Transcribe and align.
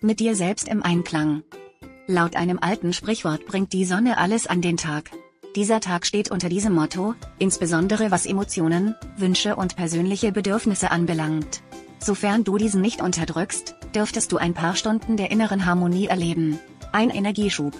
mit 0.00 0.20
dir 0.20 0.34
selbst 0.34 0.68
im 0.68 0.82
Einklang. 0.82 1.42
Laut 2.06 2.36
einem 2.36 2.58
alten 2.60 2.92
Sprichwort 2.92 3.46
bringt 3.46 3.72
die 3.72 3.84
Sonne 3.84 4.18
alles 4.18 4.46
an 4.46 4.62
den 4.62 4.76
Tag. 4.76 5.10
Dieser 5.56 5.80
Tag 5.80 6.06
steht 6.06 6.30
unter 6.30 6.48
diesem 6.48 6.74
Motto, 6.74 7.14
insbesondere 7.38 8.10
was 8.10 8.26
Emotionen, 8.26 8.94
Wünsche 9.16 9.56
und 9.56 9.74
persönliche 9.74 10.30
Bedürfnisse 10.30 10.90
anbelangt. 10.90 11.62
Sofern 11.98 12.44
du 12.44 12.58
diesen 12.58 12.82
nicht 12.82 13.00
unterdrückst, 13.00 13.74
dürftest 13.94 14.30
du 14.30 14.36
ein 14.36 14.54
paar 14.54 14.76
Stunden 14.76 15.16
der 15.16 15.30
inneren 15.30 15.64
Harmonie 15.64 16.06
erleben. 16.06 16.58
Ein 16.92 17.10
Energieschub. 17.10 17.72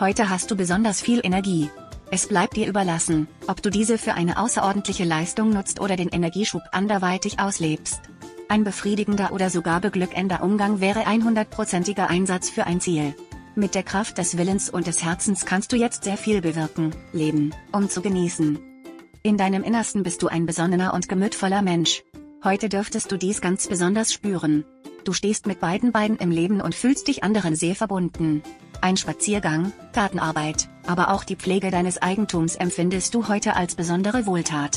Heute 0.00 0.28
hast 0.28 0.50
du 0.50 0.56
besonders 0.56 1.00
viel 1.00 1.20
Energie. 1.22 1.70
Es 2.10 2.26
bleibt 2.26 2.56
dir 2.56 2.66
überlassen, 2.66 3.28
ob 3.46 3.62
du 3.62 3.70
diese 3.70 3.98
für 3.98 4.14
eine 4.14 4.38
außerordentliche 4.38 5.04
Leistung 5.04 5.50
nutzt 5.50 5.80
oder 5.80 5.96
den 5.96 6.08
Energieschub 6.08 6.62
anderweitig 6.72 7.38
auslebst. 7.38 8.00
Ein 8.48 8.62
befriedigender 8.62 9.32
oder 9.32 9.50
sogar 9.50 9.80
beglückender 9.80 10.42
Umgang 10.42 10.80
wäre 10.80 11.00
100%iger 11.00 12.08
Einsatz 12.08 12.48
für 12.48 12.64
ein 12.64 12.80
Ziel. 12.80 13.14
Mit 13.56 13.74
der 13.74 13.82
Kraft 13.82 14.18
des 14.18 14.38
Willens 14.38 14.70
und 14.70 14.86
des 14.86 15.02
Herzens 15.02 15.44
kannst 15.44 15.72
du 15.72 15.76
jetzt 15.76 16.04
sehr 16.04 16.16
viel 16.16 16.40
bewirken, 16.40 16.94
leben, 17.12 17.52
um 17.72 17.88
zu 17.88 18.02
genießen. 18.02 18.58
In 19.22 19.36
deinem 19.36 19.64
Innersten 19.64 20.04
bist 20.04 20.22
du 20.22 20.28
ein 20.28 20.46
besonnener 20.46 20.94
und 20.94 21.08
gemütvoller 21.08 21.62
Mensch. 21.62 22.04
Heute 22.44 22.68
dürftest 22.68 23.10
du 23.10 23.16
dies 23.16 23.40
ganz 23.40 23.66
besonders 23.66 24.12
spüren. 24.12 24.64
Du 25.04 25.12
stehst 25.12 25.48
mit 25.48 25.58
beiden 25.58 25.90
Beinen 25.90 26.16
im 26.16 26.30
Leben 26.30 26.60
und 26.60 26.74
fühlst 26.74 27.08
dich 27.08 27.24
anderen 27.24 27.56
sehr 27.56 27.74
verbunden. 27.74 28.42
Ein 28.80 28.96
Spaziergang, 28.96 29.72
Gartenarbeit, 29.92 30.68
aber 30.86 31.10
auch 31.10 31.24
die 31.24 31.36
Pflege 31.36 31.72
deines 31.72 32.00
Eigentums 32.00 32.54
empfindest 32.54 33.14
du 33.14 33.26
heute 33.26 33.56
als 33.56 33.74
besondere 33.74 34.26
Wohltat. 34.26 34.76